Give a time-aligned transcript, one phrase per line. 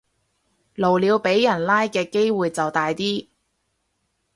[0.73, 3.27] 露鳥俾人拉嘅機會就大啲